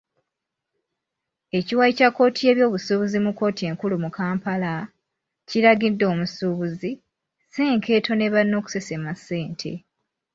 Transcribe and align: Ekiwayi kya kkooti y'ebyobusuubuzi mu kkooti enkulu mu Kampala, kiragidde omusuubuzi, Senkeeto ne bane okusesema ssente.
Ekiwayi 1.57 1.93
kya 1.97 2.09
kkooti 2.11 2.41
y'ebyobusuubuzi 2.47 3.17
mu 3.25 3.31
kkooti 3.33 3.63
enkulu 3.69 3.95
mu 4.03 4.09
Kampala, 4.17 4.71
kiragidde 5.49 6.05
omusuubuzi, 6.13 6.91
Senkeeto 7.53 8.11
ne 8.15 8.27
bane 8.33 8.53
okusesema 8.61 9.11
ssente. 9.17 9.71